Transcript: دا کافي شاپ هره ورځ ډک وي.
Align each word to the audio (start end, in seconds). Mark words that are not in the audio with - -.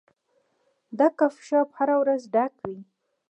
دا 0.99 1.07
کافي 1.19 1.41
شاپ 1.47 1.69
هره 1.77 1.95
ورځ 2.01 2.21
ډک 2.33 2.53
وي. 2.67 2.79